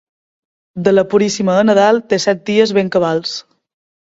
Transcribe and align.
De 0.87 0.93
la 0.93 1.03
Puríssima 1.11 1.57
a 1.57 1.67
Nadal, 1.71 2.01
disset 2.15 2.43
dies 2.49 2.75
ben 2.79 2.91
cabals. 2.97 3.37